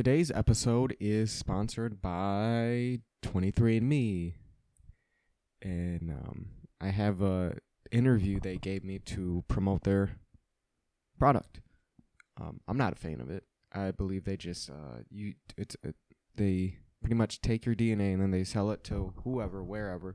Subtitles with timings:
[0.00, 4.32] Today's episode is sponsored by 23andMe.
[5.60, 6.46] And um,
[6.80, 7.58] I have a
[7.92, 10.12] interview they gave me to promote their
[11.18, 11.60] product.
[12.40, 13.44] Um, I'm not a fan of it.
[13.74, 15.96] I believe they just uh, you it's it,
[16.34, 20.14] they pretty much take your DNA and then they sell it to whoever, wherever.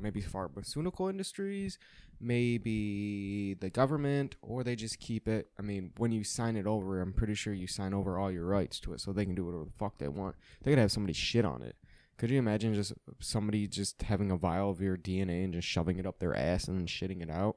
[0.00, 1.80] Maybe pharmaceutical industries,
[2.20, 5.48] maybe the government, or they just keep it.
[5.58, 8.46] I mean, when you sign it over, I'm pretty sure you sign over all your
[8.46, 10.36] rights to it, so they can do whatever the fuck they want.
[10.62, 11.76] They could have somebody shit on it.
[12.18, 15.98] Could you imagine just somebody just having a vial of your DNA and just shoving
[15.98, 17.56] it up their ass and then shitting it out?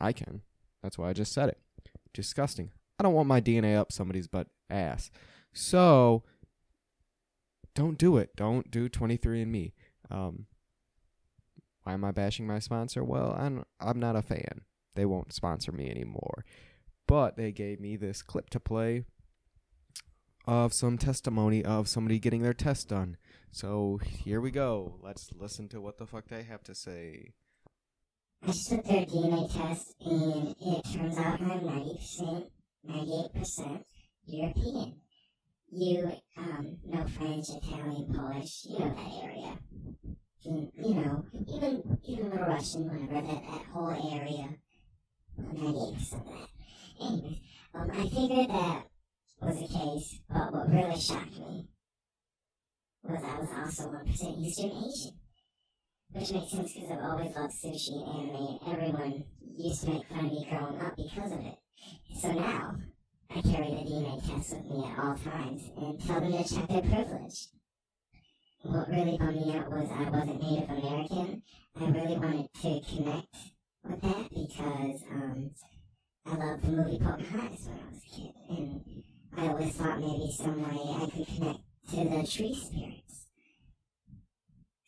[0.00, 0.42] I can.
[0.82, 1.58] That's why I just said it.
[2.14, 2.70] Disgusting.
[2.98, 5.10] I don't want my DNA up somebody's butt ass.
[5.52, 6.22] So
[7.74, 8.36] don't do it.
[8.36, 9.72] Don't do 23andMe.
[10.10, 10.46] Um,
[11.82, 13.02] why am I bashing my sponsor?
[13.04, 14.62] Well, I'm I'm not a fan.
[14.94, 16.44] They won't sponsor me anymore.
[17.06, 19.04] But they gave me this clip to play
[20.46, 23.16] of some testimony of somebody getting their test done.
[23.50, 24.98] So here we go.
[25.02, 27.32] Let's listen to what the fuck they have to say.
[28.42, 32.46] I just took their DNA test, and it turns out I'm 90%,
[32.88, 33.84] 98%
[34.26, 34.94] European.
[35.70, 39.58] You um, know French, Italian, Polish, you know that area.
[40.44, 44.48] You, know, even even little Russian, whatever, that, that whole area.
[45.38, 46.48] 98% of that.
[47.00, 47.38] Anyways,
[47.74, 48.82] um, I figured that
[49.40, 51.68] was the case, but what really shocked me
[53.04, 55.18] was I was also 1% Eastern Asian.
[56.10, 59.24] Which makes sense because I've always loved sushi and anime, and everyone
[59.56, 61.58] used to make fun of me growing up because of it.
[62.20, 62.76] So now,
[63.30, 66.68] I carry the DNA test with me at all times and tell them to check
[66.68, 67.48] their privilege.
[68.64, 71.42] What really bummed me out was I wasn't Native American.
[71.80, 73.36] I really wanted to connect
[73.82, 75.50] with that because um,
[76.24, 79.02] I loved the movie Pocahontas when I was a kid, and
[79.36, 81.58] I always thought maybe some way I could connect
[81.90, 83.26] to the tree spirits.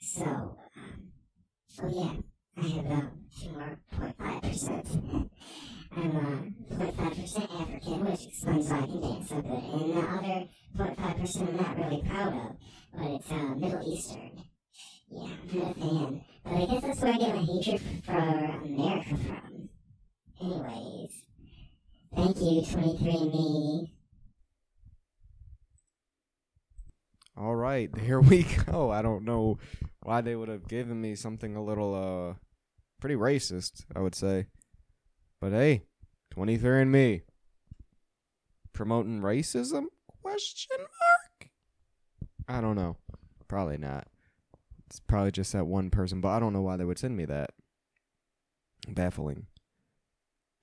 [0.01, 0.57] So, um,
[1.83, 3.13] oh yeah, I have more
[4.19, 5.31] 0.5%.
[5.97, 9.53] I'm uh, 0.5% African, which explains why I can dance so good.
[9.53, 12.57] And the other 0.5% I'm not really proud of,
[12.97, 14.45] but it's uh, Middle Eastern.
[15.11, 16.21] Yeah, I'm not a fan.
[16.45, 19.69] But I guess that's where I get my hatred for America from.
[20.41, 21.23] Anyways,
[22.15, 23.89] thank you, 23andMe.
[27.37, 28.91] All right, here we go.
[28.91, 29.59] I don't know
[30.03, 32.35] why they would have given me something a little uh
[33.01, 34.47] pretty racist, I would say.
[35.45, 35.83] But hey,
[36.31, 37.21] 23 and me.
[38.73, 39.89] promoting racism?
[40.23, 41.51] Question mark.
[42.49, 42.97] I don't know.
[43.47, 44.07] Probably not.
[44.87, 47.27] It's probably just that one person, but I don't know why they would send me
[47.27, 47.51] that.
[48.89, 49.45] Baffling.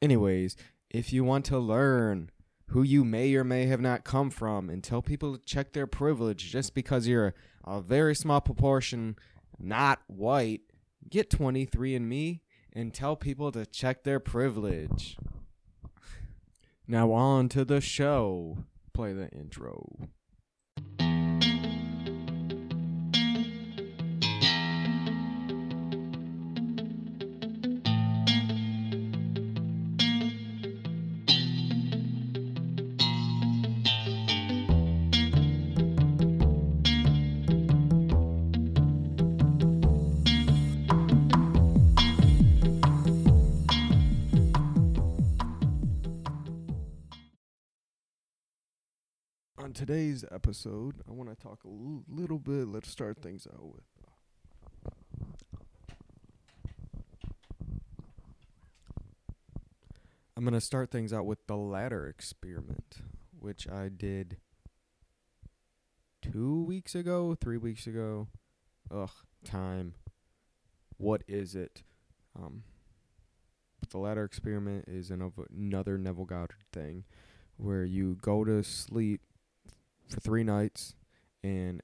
[0.01, 0.55] Anyways,
[0.89, 2.31] if you want to learn
[2.69, 5.85] who you may or may have not come from and tell people to check their
[5.85, 9.15] privilege just because you're a very small proportion
[9.59, 10.61] not white,
[11.07, 12.39] get 23andMe
[12.73, 15.17] and tell people to check their privilege.
[16.87, 18.65] Now on to the show.
[18.93, 20.09] Play the intro.
[49.81, 52.67] Today's episode, I want to talk a l- little bit.
[52.67, 53.81] Let's start things out with.
[60.37, 62.97] I'm going to start things out with the ladder experiment,
[63.39, 64.37] which I did
[66.21, 68.27] two weeks ago, three weeks ago.
[68.93, 69.09] Ugh,
[69.43, 69.95] time.
[70.97, 71.81] What is it?
[72.39, 72.65] Um,
[73.89, 77.05] the ladder experiment is an, another Neville Goddard thing
[77.57, 79.20] where you go to sleep
[80.11, 80.95] for three nights,
[81.43, 81.81] and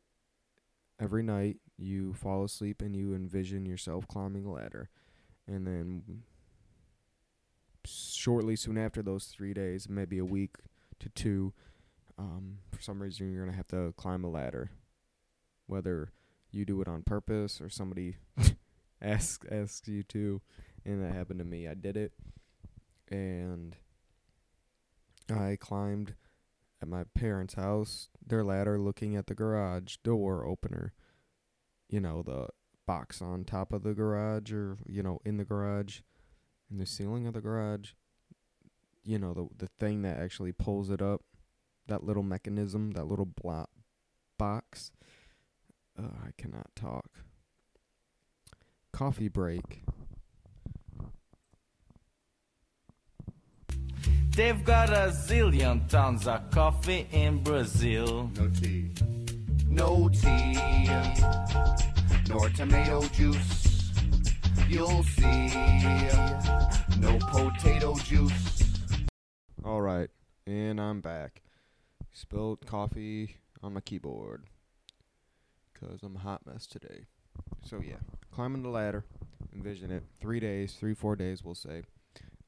[1.00, 4.90] every night you fall asleep and you envision yourself climbing a ladder,
[5.48, 6.24] and then
[7.86, 10.58] shortly soon after those three days, maybe a week
[11.00, 11.54] to two,
[12.18, 14.72] um, for some reason you're gonna have to climb a ladder,
[15.68, 16.12] whether
[16.52, 18.18] you do it on purpose or somebody
[19.02, 20.42] asks asks you to,
[20.86, 21.68] and that happened to me.
[21.68, 22.14] I did it,
[23.10, 23.76] and
[25.30, 26.16] I climbed
[26.82, 30.94] at my parents' house, their ladder looking at the garage door opener.
[31.90, 32.48] You know, the
[32.86, 36.02] box on top of the garage or, you know, in the garage,
[36.70, 37.92] in the ceiling of the garage.
[39.04, 41.22] You know, the the thing that actually pulls it up
[41.88, 43.70] that little mechanism, that little block
[44.38, 44.92] box.
[45.98, 47.24] Uh, I cannot talk.
[48.92, 49.84] Coffee break.
[54.38, 58.30] They've got a zillion tons of coffee in Brazil.
[58.36, 58.92] No tea.
[59.68, 60.54] No tea.
[62.30, 63.92] Nor tomato juice.
[64.70, 65.48] You'll see.
[67.00, 68.62] No potato juice.
[69.66, 70.12] All right,
[70.46, 71.42] and I'm back.
[72.14, 74.44] Spilled coffee on my keyboard
[75.74, 77.06] because I'm a hot mess today.
[77.66, 77.96] So yeah,
[78.32, 79.04] climbing the ladder,
[79.56, 80.04] envision it.
[80.22, 81.82] Three days, three four days, we'll say.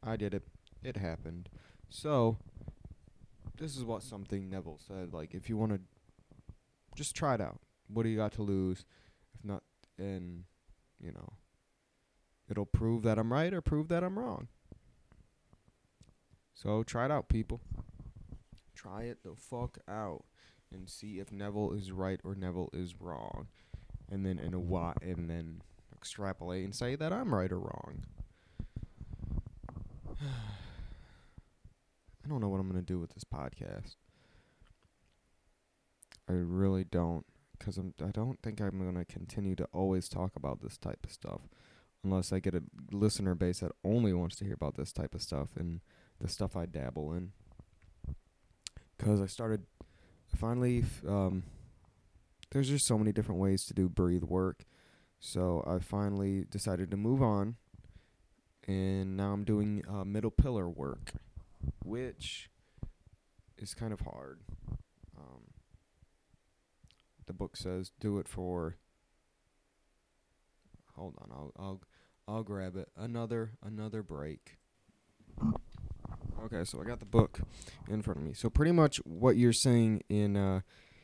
[0.04, 0.44] I did it.
[0.84, 1.50] It happened.
[1.90, 2.38] So
[3.58, 5.14] this is what something Neville said.
[5.14, 5.82] Like, if you want to,
[6.96, 7.60] just try it out.
[7.88, 8.86] What do you got to lose?
[9.36, 9.64] If not,
[9.98, 10.44] and
[11.00, 11.34] you know,
[12.50, 14.48] it'll prove that I'm right or prove that I'm wrong.
[16.54, 17.62] So try it out, people.
[18.76, 20.24] Try it the fuck out
[20.72, 23.48] and see if Neville is right or Neville is wrong,
[24.12, 25.62] and then in a what, and then
[25.96, 28.04] extrapolate and say that I'm right or wrong.
[32.30, 33.96] I don't know what I'm gonna do with this podcast.
[36.30, 37.26] I really don't,
[37.60, 37.96] cause I'm.
[38.06, 41.50] I don't think I'm gonna continue to always talk about this type of stuff,
[42.04, 42.62] unless I get a
[42.92, 45.82] listener base that only wants to hear about this type of stuff and
[46.22, 47.32] the stuff I dabble in.
[49.00, 49.64] Cause I started,
[50.28, 51.42] finally, um,
[52.52, 54.66] there's just so many different ways to do breathe work,
[55.20, 57.56] so I finally decided to move on,
[58.68, 61.14] and now I'm doing uh, middle pillar work,
[61.84, 62.50] which
[63.58, 64.40] is kind of hard.
[65.18, 65.44] Um,
[67.26, 68.76] the book says do it for.
[70.96, 71.82] Hold on, I'll I'll
[72.28, 72.90] I'll grab it.
[72.98, 74.58] Another another break.
[76.44, 77.42] Okay, so I got the book
[77.90, 78.34] in front of me.
[78.34, 80.62] So pretty much what you're saying in uh,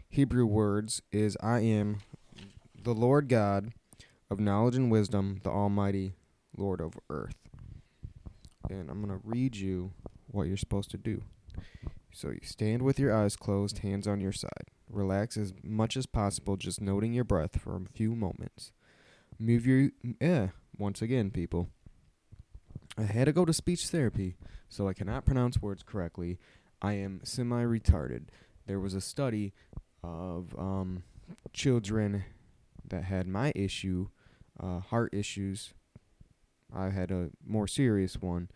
[0.09, 1.97] Hebrew words is I am
[2.81, 3.73] the Lord God
[4.29, 6.13] of knowledge and wisdom, the Almighty
[6.55, 7.35] Lord of earth.
[8.69, 9.91] And I'm to read you
[10.35, 11.23] what you're supposed to do.
[12.13, 14.69] So you stand with your eyes closed, hands on your side.
[14.89, 18.71] Relax as much as possible, just noting your breath for a few moments.
[19.39, 19.89] Move your
[20.21, 20.47] eh,
[20.77, 21.69] once again, people.
[22.97, 24.37] I had to go to speech therapy,
[24.69, 26.37] so I cannot pronounce words correctly.
[26.81, 28.27] I am semi retarded.
[28.67, 29.53] There was a study
[30.03, 31.03] of um,
[31.51, 32.23] children
[32.87, 34.07] that had my issue,
[34.59, 35.73] uh, heart issues.
[36.73, 38.49] I had a more serious one,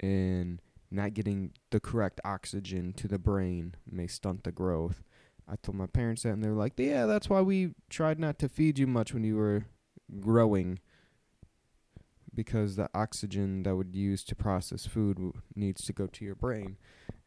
[0.00, 0.60] and
[0.90, 5.02] not getting the correct oxygen to the brain may stunt the growth.
[5.48, 8.38] I told my parents that, and they were like, "Yeah, that's why we tried not
[8.40, 9.66] to feed you much when you were
[10.20, 10.80] growing."
[12.36, 16.34] because the oxygen that would use to process food w- needs to go to your
[16.36, 16.76] brain.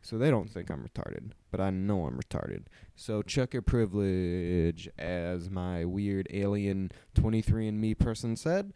[0.02, 2.68] So they don't think I'm retarded, but I know I'm retarded.
[2.96, 8.72] So check your privilege, as my weird alien 23andMe person said.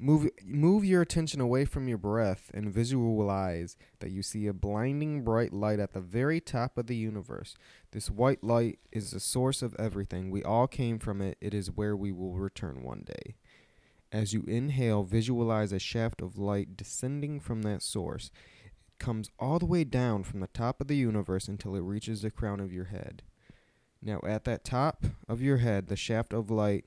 [0.00, 5.22] Move move your attention away from your breath and visualize that you see a blinding
[5.22, 7.56] bright light at the very top of the universe.
[7.90, 10.30] This white light is the source of everything.
[10.30, 11.36] We all came from it.
[11.40, 13.34] It is where we will return one day.
[14.12, 18.30] As you inhale, visualize a shaft of light descending from that source.
[18.64, 22.22] It comes all the way down from the top of the universe until it reaches
[22.22, 23.22] the crown of your head.
[24.00, 26.84] Now, at that top of your head, the shaft of light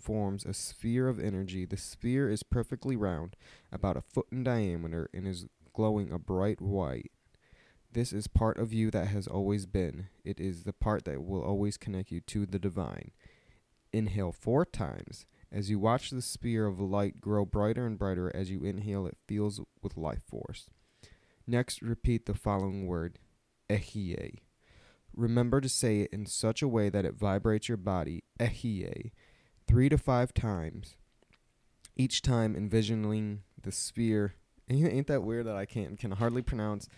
[0.00, 1.64] forms a sphere of energy.
[1.64, 3.36] The sphere is perfectly round,
[3.72, 7.10] about a foot in diameter, and is glowing a bright white.
[7.92, 10.08] This is part of you that has always been.
[10.24, 13.12] It is the part that will always connect you to the divine.
[13.92, 15.26] Inhale four times.
[15.50, 19.16] As you watch the sphere of light grow brighter and brighter as you inhale, it
[19.26, 20.68] fills with life force.
[21.46, 23.18] Next, repeat the following word,
[23.70, 24.40] Eheieh.
[25.16, 29.10] Remember to say it in such a way that it vibrates your body, Eheieh,
[29.68, 30.96] three to five times.
[31.96, 34.34] Each time envisioning the sphere.
[34.70, 36.88] Ain't that weird that I can't can hardly pronounce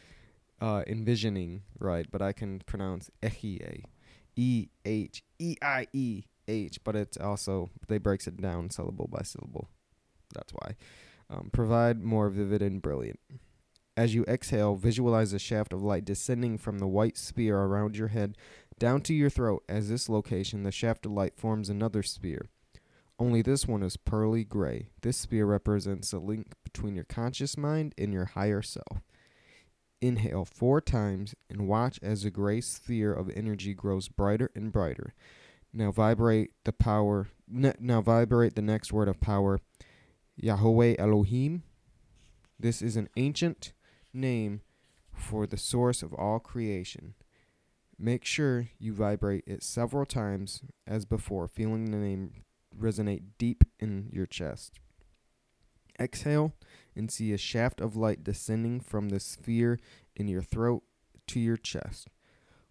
[0.61, 3.85] uh, envisioning right, but I can pronounce Eheieh,
[4.37, 9.23] E H E I E H, but it's also they breaks it down syllable by
[9.23, 9.69] syllable.
[10.35, 10.77] That's why.
[11.29, 13.21] Um, provide more vivid and brilliant.
[13.97, 18.09] As you exhale, visualize a shaft of light descending from the white sphere around your
[18.09, 18.37] head
[18.79, 19.63] down to your throat.
[19.69, 22.49] As this location, the shaft of light forms another sphere.
[23.21, 24.89] Only this one is pearly gray.
[25.03, 29.03] This sphere represents a link between your conscious mind and your higher self.
[30.01, 35.13] Inhale four times and watch as the gray sphere of energy grows brighter and brighter.
[35.71, 37.29] Now vibrate the power.
[37.47, 39.61] Ne- now vibrate the next word of power,
[40.37, 41.63] Yahweh Elohim.
[42.59, 43.75] This is an ancient
[44.15, 44.63] name
[45.13, 47.13] for the source of all creation.
[47.99, 52.45] Make sure you vibrate it several times as before, feeling the name
[52.81, 54.79] resonate deep in your chest.
[55.99, 56.55] Exhale
[56.97, 59.79] and see a shaft of light descending from the sphere
[60.17, 60.83] in your throat
[61.29, 62.09] to your chest.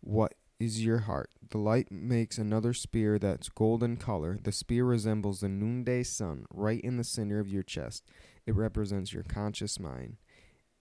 [0.01, 1.29] What is your heart?
[1.49, 4.37] The light makes another spear that's golden color.
[4.43, 8.03] The spear resembles the noonday sun right in the center of your chest.
[8.45, 10.17] It represents your conscious mind.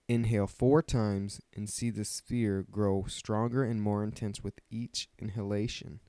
[0.07, 5.99] Inhale four times and see the sphere grow stronger and more intense with each inhalation.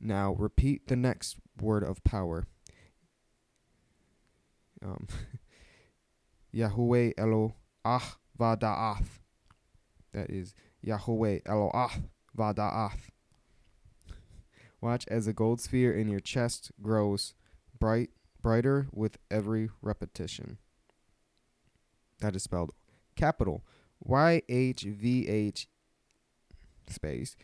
[0.00, 2.46] Now repeat the next word of power.
[4.82, 5.06] Um,
[6.52, 9.20] Yahweh Elo Ah Vada'ath.
[10.12, 11.90] That is Yahweh Eloah
[12.36, 13.10] Vada'ath.
[14.80, 17.34] Watch as the gold sphere in your chest grows
[17.80, 18.10] bright,
[18.42, 20.58] brighter with every repetition.
[22.20, 22.72] That is spelled
[23.16, 23.64] capital
[24.00, 25.68] Y H V H
[26.88, 27.36] space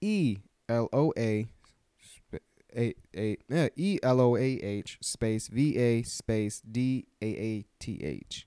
[0.00, 1.48] E L O A
[2.76, 8.46] E L O A H space V A space D A A T H.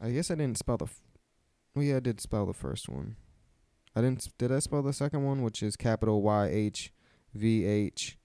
[0.00, 0.84] I guess I didn't spell the.
[0.84, 1.02] F-
[1.76, 3.16] oh yeah, I did spell the first one.
[3.94, 4.28] I didn't.
[4.38, 6.92] Did I spell the second one, which is capital Y H
[7.34, 8.18] V H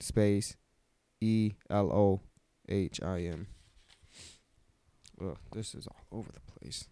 [0.00, 0.56] space
[1.20, 2.20] E L O
[2.68, 3.46] H I M.
[5.20, 6.88] Ugh, this is all over the place.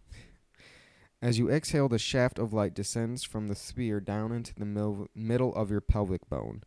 [1.21, 5.07] As you exhale, the shaft of light descends from the sphere down into the mil-
[5.15, 6.63] middle of your pelvic bone.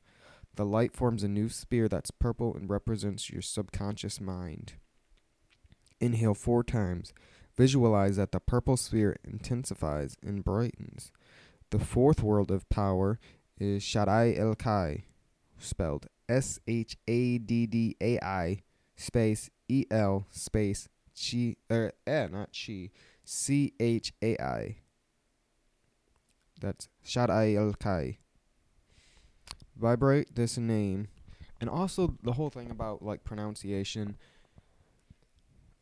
[0.56, 4.74] The light forms a new spear that's purple and represents your subconscious mind.
[6.00, 7.12] Inhale four times.
[7.56, 11.12] Visualize that the purple sphere intensifies and brightens.
[11.70, 13.20] The fourth world of power
[13.58, 15.04] is Shaddai El Kai,
[15.58, 18.62] spelled S H A D D A I
[18.96, 22.90] space E L space Chi, er, eh, not Chi,
[23.32, 24.78] C H A I.
[26.60, 28.18] That's Shaddai El Kai.
[29.76, 31.06] Vibrate this name,
[31.60, 34.16] and also the whole thing about like pronunciation.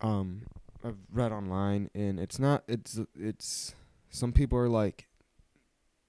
[0.02, 0.42] Um,
[0.84, 2.64] I've read online, and it's not.
[2.68, 3.74] It's it's.
[4.10, 5.08] Some people are like,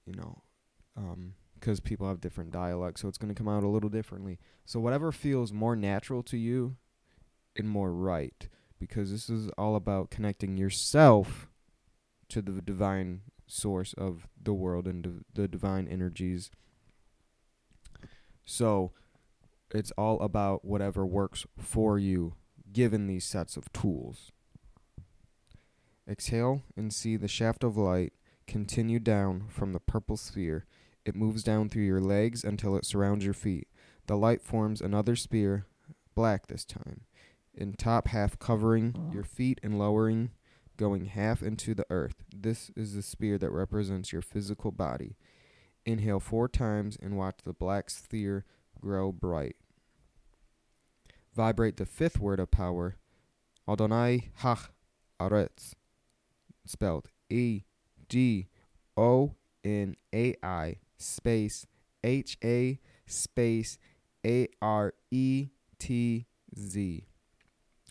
[0.06, 0.42] you know,
[0.98, 4.40] um, because people have different dialects, so it's gonna come out a little differently.
[4.66, 6.76] So whatever feels more natural to you,
[7.56, 11.50] and more right because this is all about connecting yourself
[12.30, 16.50] to the divine source of the world and div- the divine energies.
[18.46, 18.92] So
[19.72, 22.36] it's all about whatever works for you
[22.72, 24.32] given these sets of tools.
[26.10, 28.14] Exhale and see the shaft of light
[28.48, 30.66] continue down from the purple sphere.
[31.06, 33.68] It moves down through your legs until it surrounds your feet.
[34.08, 35.68] The light forms another sphere,
[36.16, 37.02] black this time
[37.60, 40.32] in top half covering your feet and lowering
[40.78, 42.24] going half into the earth.
[42.34, 45.18] This is the spear that represents your physical body.
[45.86, 48.46] Inhale four times and watch the black sphere
[48.80, 49.58] grow bright.
[51.36, 52.96] Vibrate the fifth word of power,
[53.68, 54.70] Adonai Hach
[55.20, 55.74] Aretz,
[56.66, 57.64] spelled E
[58.08, 58.48] D
[58.96, 61.68] O N A I space
[62.04, 63.78] H A space
[64.26, 66.26] A R E T
[66.58, 67.06] Z.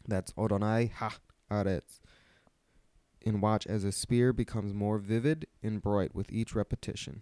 [0.09, 1.19] That's Odonai Ha
[1.51, 2.01] Aretz.
[3.25, 7.21] And watch as a spear becomes more vivid and bright with each repetition.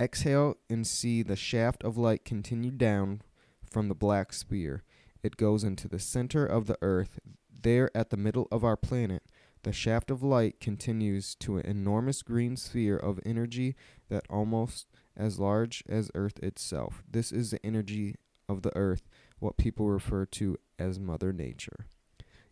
[0.00, 3.22] Exhale and see the shaft of light continue down
[3.68, 4.84] from the black spear.
[5.22, 7.18] It goes into the center of the earth.
[7.50, 9.24] There at the middle of our planet,
[9.64, 13.74] the shaft of light continues to an enormous green sphere of energy
[14.08, 17.02] that almost as large as earth itself.
[17.10, 18.16] This is the energy
[18.48, 21.86] of the earth, what people refer to as Mother Nature.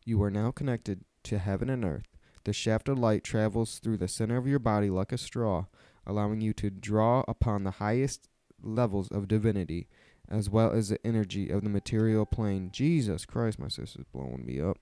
[0.05, 2.07] You are now connected to heaven and earth.
[2.45, 5.67] The shaft of light travels through the center of your body like a straw,
[6.07, 8.29] allowing you to draw upon the highest
[8.61, 9.89] levels of divinity,
[10.29, 12.71] as well as the energy of the material plane.
[12.73, 14.79] Jesus Christ, my sister's blowing me up.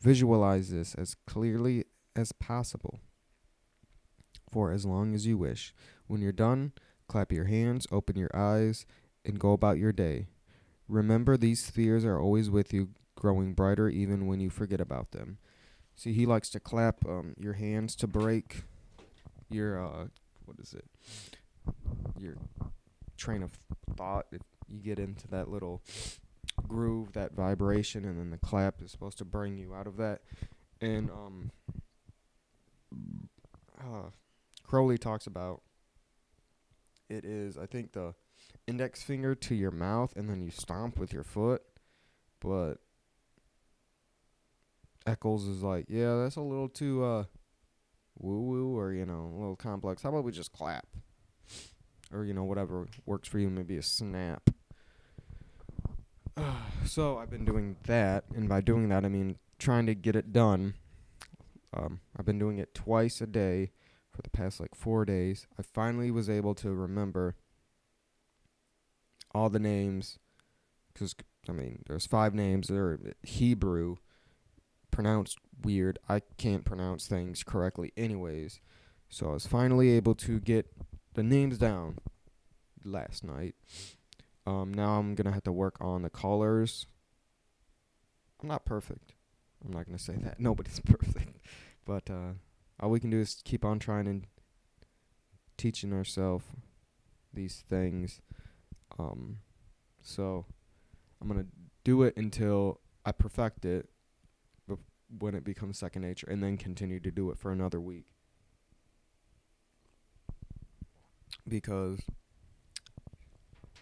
[0.00, 1.84] Visualize this as clearly
[2.14, 3.00] as possible
[4.50, 5.74] for as long as you wish.
[6.06, 6.72] When you're done,
[7.08, 8.86] clap your hands, open your eyes,
[9.24, 10.26] and go about your day.
[10.88, 15.38] Remember, these spheres are always with you, growing brighter even when you forget about them.
[15.96, 18.62] See, he likes to clap um, your hands to break
[19.50, 20.06] your uh,
[20.44, 20.84] what is it?
[22.18, 22.36] Your
[23.16, 23.58] train of
[23.96, 24.26] thought.
[24.30, 25.82] If you get into that little
[26.68, 30.20] groove, that vibration, and then the clap is supposed to bring you out of that.
[30.80, 31.50] And um,
[33.80, 34.10] uh,
[34.64, 35.62] Crowley talks about
[37.08, 38.14] it is, I think, the
[38.66, 41.62] index finger to your mouth, and then you stomp with your foot.
[42.40, 42.78] But
[45.06, 47.24] Eccles is like, yeah, that's a little too uh
[48.18, 50.86] woo woo or, you know, a little complex, how about we just clap?
[52.12, 54.50] Or, you know, whatever works for you, maybe a snap.
[56.84, 60.32] so I've been doing that, and by doing that, I mean trying to get it
[60.32, 60.74] done.
[61.74, 63.70] Um, I've been doing it twice a day
[64.12, 65.46] for the past like four days.
[65.58, 67.34] I finally was able to remember
[69.34, 70.18] all the names,
[70.92, 71.14] because
[71.48, 72.68] I mean, there's five names.
[72.68, 73.96] They're Hebrew,
[74.96, 75.98] pronounced weird.
[76.08, 78.60] I can't pronounce things correctly, anyways.
[79.10, 80.72] So I was finally able to get
[81.12, 81.98] the names down
[82.82, 83.56] last night.
[84.46, 86.86] Um, now I'm gonna have to work on the colors.
[88.40, 89.12] I'm not perfect.
[89.62, 90.40] I'm not gonna say that.
[90.40, 91.42] Nobody's perfect,
[91.84, 92.32] but uh,
[92.80, 94.26] all we can do is keep on trying and
[95.58, 96.46] teaching ourselves
[97.34, 98.22] these things.
[98.98, 99.40] Um,
[100.00, 100.46] so
[101.20, 101.48] I'm gonna
[101.84, 103.90] do it until I perfect it,
[105.18, 108.06] when it becomes second nature, and then continue to do it for another week.
[111.48, 112.00] Because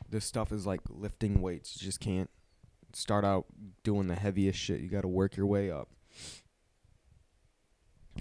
[0.08, 1.80] this stuff is like lifting weights.
[1.80, 2.30] You just can't
[2.92, 3.46] start out
[3.82, 4.80] doing the heaviest shit.
[4.80, 5.88] You got to work your way up.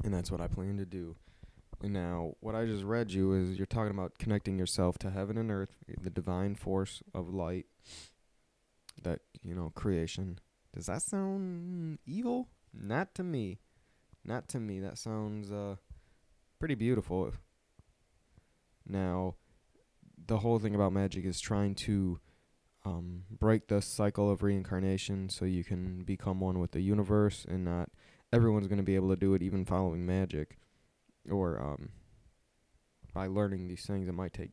[0.04, 1.16] And that's what I plan to do.
[1.82, 5.38] And now, what I just read you is you're talking about connecting yourself to heaven
[5.38, 7.66] and earth, the divine force of light,
[9.02, 10.40] that, you know, creation.
[10.74, 12.48] Does that sound evil?
[12.74, 13.60] Not to me.
[14.26, 14.80] Not to me.
[14.80, 15.76] That sounds uh
[16.60, 17.34] pretty beautiful.
[18.88, 19.36] Now,
[20.28, 22.20] the whole thing about magic is trying to
[22.86, 27.64] um, break the cycle of reincarnation so you can become one with the universe and
[27.64, 27.90] not
[28.32, 30.58] everyone's going to be able to do it even following magic
[31.30, 31.90] or um,
[33.14, 34.52] by learning these things it might take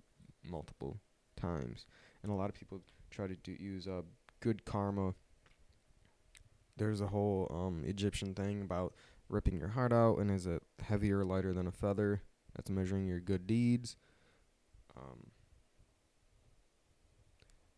[0.49, 1.01] multiple
[1.37, 1.87] times
[2.23, 4.03] and a lot of people try to do, use uh,
[4.41, 5.15] good karma
[6.81, 8.93] there's a whole um, egyptian thing about
[9.29, 12.23] ripping your heart out and is it heavier or lighter than a feather
[12.57, 13.97] that's measuring your good deeds
[14.97, 15.31] um,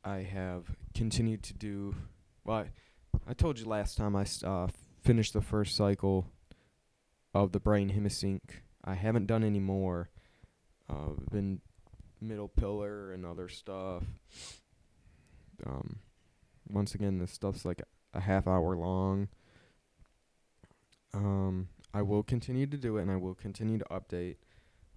[0.05, 1.95] I have continued to do.
[2.45, 2.67] Well, I,
[3.29, 4.69] I told you last time I uh,
[5.03, 6.27] finished the first cycle
[7.35, 8.41] of the brain hemisync.
[8.85, 10.11] I haven't done any more.
[10.91, 11.61] Uh, been
[12.21, 14.03] middle pillar and other stuff.
[15.65, 16.01] Um,
[16.69, 17.83] once again, this stuff's like
[18.15, 19.29] a half hour long.
[21.15, 24.37] Um, I will continue to do it and I will continue to update,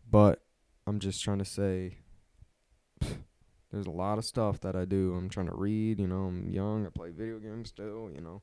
[0.10, 0.42] but
[0.88, 1.98] I'm just trying to say
[3.72, 5.14] there's a lot of stuff that I do.
[5.14, 8.42] I'm trying to read, you know, I'm young, I play video games still, you know.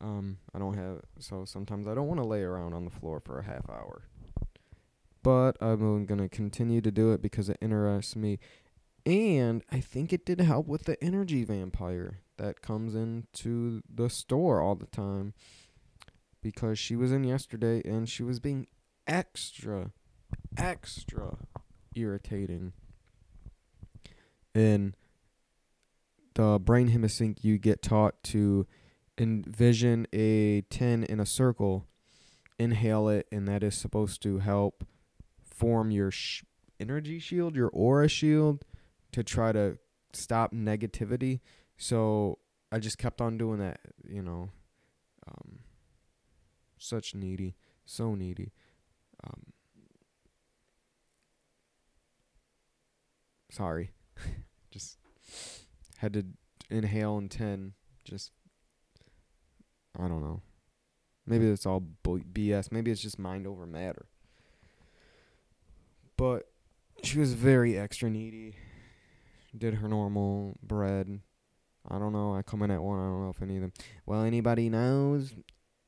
[0.00, 3.20] Um, I don't have so sometimes I don't want to lay around on the floor
[3.20, 4.04] for a half hour.
[5.22, 8.40] But I'm going to continue to do it because it interests me.
[9.06, 14.60] And I think it did help with the energy vampire that comes into the store
[14.60, 15.34] all the time.
[16.42, 18.66] Because she was in yesterday and she was being
[19.06, 19.92] extra,
[20.56, 21.36] extra
[21.94, 22.72] irritating.
[24.54, 24.94] In
[26.34, 28.66] the brain hemisync, you get taught to
[29.18, 31.86] envision a 10 in a circle,
[32.58, 34.84] inhale it, and that is supposed to help
[35.44, 36.44] form your sh-
[36.80, 38.64] energy shield, your aura shield,
[39.12, 39.78] to try to
[40.12, 41.40] stop negativity.
[41.82, 42.38] So
[42.70, 44.50] I just kept on doing that, you know.
[45.26, 45.58] Um,
[46.78, 48.52] such needy, so needy.
[49.24, 49.46] Um,
[53.50, 53.90] sorry,
[54.70, 54.96] just
[55.96, 56.24] had to
[56.70, 57.72] inhale in ten.
[58.04, 58.30] Just
[59.98, 60.40] I don't know.
[61.26, 62.70] Maybe it's all BS.
[62.70, 64.06] Maybe it's just mind over matter.
[66.16, 66.48] But
[67.02, 68.54] she was very extra needy.
[69.58, 71.22] Did her normal bread.
[71.88, 72.34] I don't know.
[72.34, 72.98] I come in at one.
[72.98, 73.72] I don't know if any of them.
[74.06, 75.34] Well, anybody knows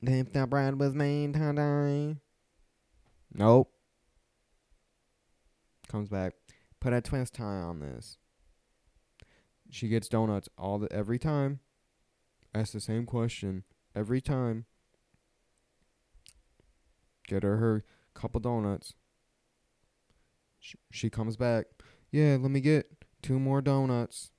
[0.03, 2.17] if the bread was made today?
[3.33, 3.71] Nope.
[5.89, 6.35] Comes back.
[6.81, 8.19] Put a twist tie on this.
[9.71, 11.61] She gets donuts all the every time.
[12.55, 14.67] Asks the same question every time.
[17.27, 18.95] Get her her couple donuts.
[20.61, 21.67] Sh- she comes back.
[22.13, 24.31] Yeah, let me get two more donuts.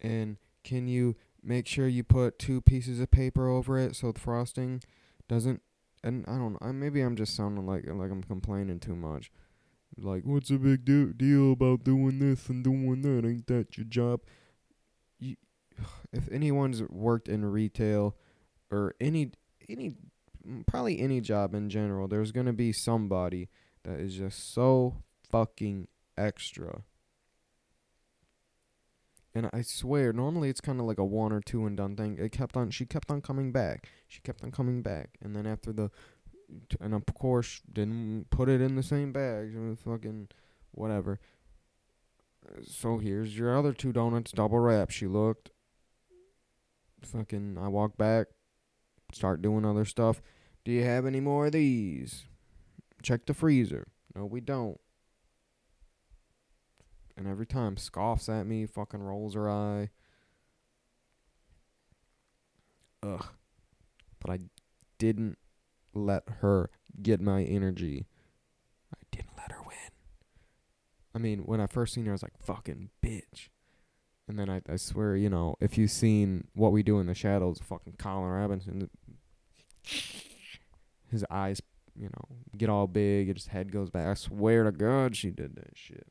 [0.00, 4.20] And can you make sure you put two pieces of paper over it so the
[4.20, 4.82] frosting
[5.28, 5.60] doesn't
[6.04, 9.30] and I don't know, maybe I'm just sounding like like I'm complaining too much.
[9.96, 13.28] Like, what's the big do- deal about doing this and doing that?
[13.28, 14.20] Ain't that your job?
[15.18, 15.36] You,
[16.12, 18.16] if anyone's worked in retail
[18.70, 19.32] or any
[19.68, 19.94] any
[20.66, 23.48] probably any job in general, there's gonna be somebody
[23.84, 24.96] that is just so
[25.30, 26.82] fucking extra.
[29.34, 32.18] And I swear, normally it's kind of like a one or two and done thing.
[32.18, 32.70] It kept on.
[32.70, 33.88] She kept on coming back.
[34.08, 35.16] She kept on coming back.
[35.22, 35.90] And then after the,
[36.80, 39.56] and of course didn't put it in the same bag.
[39.84, 40.28] Fucking
[40.72, 41.18] whatever.
[42.66, 44.90] So here's your other two donuts, double wrap.
[44.90, 45.50] She looked.
[47.02, 48.28] Fucking, I walk back,
[49.12, 50.22] start doing other stuff.
[50.64, 52.26] Do you have any more of these?
[53.02, 53.88] Check the freezer.
[54.14, 54.78] No, we don't.
[57.16, 59.90] And every time scoffs at me, fucking rolls her eye.
[63.02, 63.26] Ugh.
[64.20, 64.38] But I
[64.98, 65.36] didn't
[65.94, 66.70] let her
[67.02, 68.06] get my energy.
[68.94, 69.76] I didn't let her win.
[71.14, 73.48] I mean, when I first seen her, I was like, fucking bitch.
[74.28, 77.14] And then I, I swear, you know, if you've seen What We Do in the
[77.14, 78.88] Shadows, fucking Colin Robinson,
[81.10, 81.60] his eyes,
[81.94, 84.06] you know, get all big, his head goes back.
[84.06, 86.06] I swear to God, she did that shit.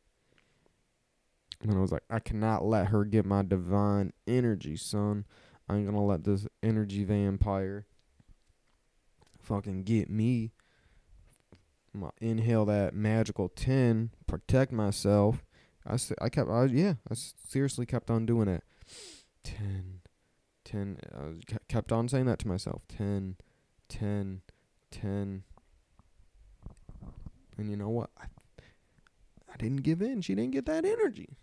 [1.63, 5.25] And I was like, I cannot let her get my divine energy, son.
[5.69, 7.85] I ain't gonna let this energy vampire
[9.39, 10.51] fucking get me.
[11.93, 15.43] I'm gonna inhale that magical 10, protect myself.
[15.85, 18.63] I, I kept, I, yeah, I seriously kept on doing it.
[19.43, 20.01] 10,
[20.63, 22.83] 10, I ke- kept on saying that to myself.
[22.87, 23.35] 10,
[23.89, 24.41] 10,
[24.91, 25.43] 10.
[27.57, 28.09] And you know what?
[28.19, 28.25] I,
[29.53, 30.21] I didn't give in.
[30.21, 31.37] She didn't get that energy.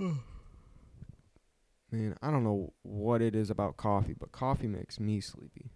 [1.92, 5.70] Man, I don't know what it is about coffee, but coffee makes me sleepy.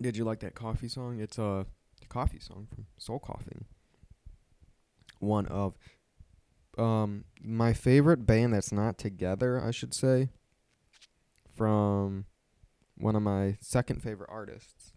[0.00, 1.18] Did you like that coffee song?
[1.20, 1.66] It's a
[2.08, 3.64] coffee song from Soul Coughing.
[5.18, 5.74] One of
[6.78, 10.30] um my favorite band that's not together, I should say,
[11.54, 12.26] from
[12.96, 14.92] one of my second favorite artists.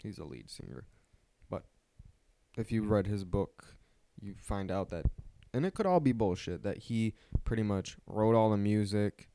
[0.00, 0.84] He's a lead singer.
[1.48, 1.64] But
[2.56, 3.76] if you read his book,
[4.22, 5.06] you find out that
[5.54, 9.28] and it could all be bullshit that he pretty much wrote all the music,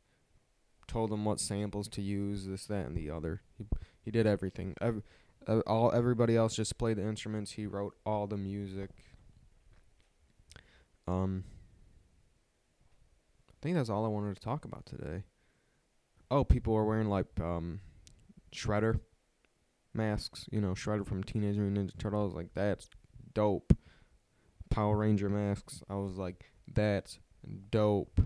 [0.87, 3.41] told them what samples to use, this, that, and the other.
[3.57, 3.65] He
[4.01, 4.73] he did everything.
[4.81, 5.03] Ev-
[5.47, 7.51] uh, all everybody else just played the instruments.
[7.51, 8.89] He wrote all the music.
[11.07, 11.43] Um,
[13.49, 15.23] I think that's all I wanted to talk about today.
[16.29, 17.79] Oh, people are wearing like um,
[18.53, 18.99] Shredder
[19.93, 20.45] masks.
[20.51, 22.33] You know, Shredder from Teenage Mutant Ninja Turtles.
[22.33, 22.89] Like that's
[23.33, 23.73] dope.
[24.77, 25.81] Power Ranger masks.
[25.89, 27.17] I was like, that's
[27.71, 28.21] dope.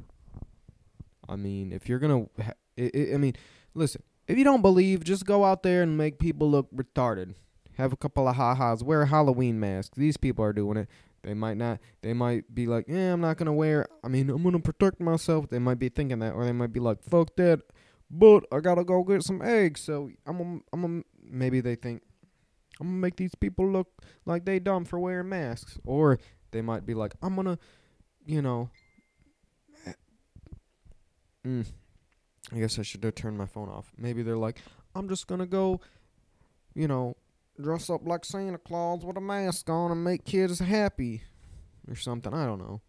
[1.30, 3.38] I mean, if you're gonna, ha- I, I, mean,
[3.74, 4.04] listen.
[4.28, 7.36] If you don't believe, just go out there and make people look retarded.
[7.78, 8.84] Have a couple of ha-has.
[8.84, 9.96] Wear a Halloween mask.
[9.96, 10.90] These people are doing it.
[11.24, 11.80] They might not.
[12.02, 13.88] They might be like, "Yeah, I'm not gonna wear.
[14.04, 16.82] I mean, I'm gonna protect myself." They might be thinking that, or they might be
[16.82, 17.62] like, "Fuck that,"
[18.10, 19.80] but I gotta go get some eggs.
[19.80, 20.38] So I'm.
[20.38, 20.82] Gonna, I'm.
[20.82, 22.02] Gonna, maybe they think
[22.82, 23.88] I'm gonna make these people look
[24.26, 26.20] like they dumb for wearing masks, or
[26.52, 27.60] they might be like, "I'm gonna,"
[28.26, 28.70] you know.
[31.46, 31.66] Mm,
[32.52, 33.92] I guess I should have turned my phone off.
[33.98, 34.62] Maybe they're like,
[34.94, 35.82] "I'm just gonna go,"
[36.76, 37.16] you know,
[37.60, 41.24] dress up like Santa Claus with a mask on and make kids happy
[41.88, 42.34] or something.
[42.34, 42.82] I don't know.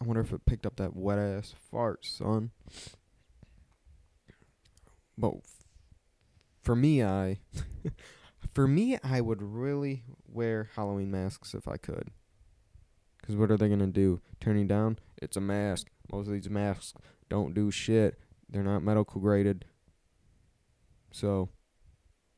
[0.00, 2.52] I wonder if it picked up that wet ass fart, son.
[5.16, 5.34] But
[6.62, 7.40] for me, I
[8.54, 12.10] for me, I would really wear Halloween masks if I could.
[13.28, 14.22] Cause what are they gonna do?
[14.40, 14.98] Turning down?
[15.20, 15.88] It's a mask.
[16.10, 16.94] Most of these masks
[17.28, 18.18] don't do shit.
[18.48, 19.66] They're not medical graded.
[21.12, 21.50] So,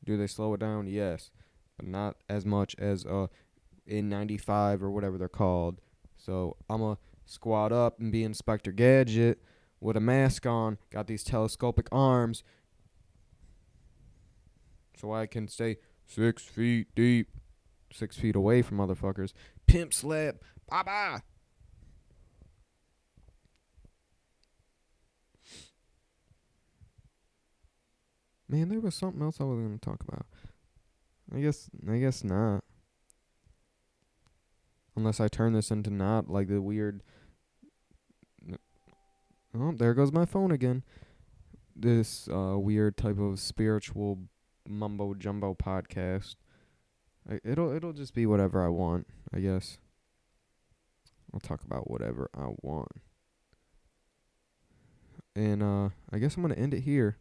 [0.03, 0.87] do they slow it down?
[0.87, 1.31] Yes,
[1.77, 3.27] but not as much as uh
[3.89, 5.79] N95 or whatever they're called.
[6.17, 9.41] So I'm a squat up and be Inspector Gadget
[9.79, 10.77] with a mask on.
[10.89, 12.43] Got these telescopic arms,
[14.99, 17.29] so I can stay six feet deep,
[17.93, 19.33] six feet away from motherfuckers.
[19.67, 21.19] Pimp slap, bye.
[28.47, 30.25] Man, there was something else I was gonna talk about.
[31.33, 32.63] I guess I guess not.
[34.95, 37.01] Unless I turn this into not like the weird
[39.53, 40.83] Oh, there goes my phone again.
[41.75, 44.19] This uh weird type of spiritual
[44.67, 46.35] mumbo jumbo podcast.
[47.29, 49.77] I, it'll it'll just be whatever I want, I guess.
[51.33, 52.89] I'll talk about whatever I want.
[55.35, 57.17] And uh I guess I'm going to end it here.